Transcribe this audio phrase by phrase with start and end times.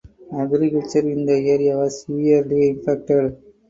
[0.43, 3.37] Agriculture in the area was severely impacted.